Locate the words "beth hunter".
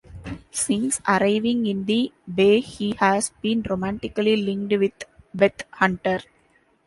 5.31-6.21